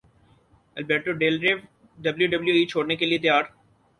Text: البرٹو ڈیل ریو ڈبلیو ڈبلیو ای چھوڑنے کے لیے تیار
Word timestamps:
البرٹو 0.77 1.11
ڈیل 1.19 1.35
ریو 1.43 1.57
ڈبلیو 1.97 2.27
ڈبلیو 2.31 2.55
ای 2.57 2.63
چھوڑنے 2.71 2.95
کے 2.99 3.05
لیے 3.09 3.17
تیار 3.23 3.43